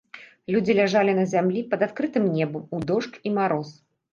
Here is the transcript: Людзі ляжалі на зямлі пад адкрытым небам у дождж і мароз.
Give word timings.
Людзі 0.53 0.75
ляжалі 0.79 1.13
на 1.19 1.25
зямлі 1.35 1.61
пад 1.73 1.85
адкрытым 1.89 2.27
небам 2.39 2.67
у 2.79 2.83
дождж 2.93 3.13
і 3.29 3.37
мароз. 3.37 3.69